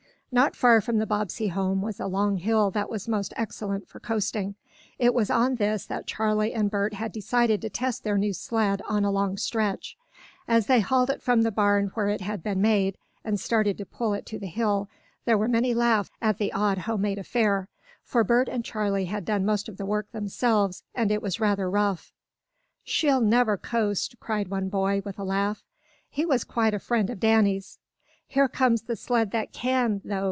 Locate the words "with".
25.03-25.19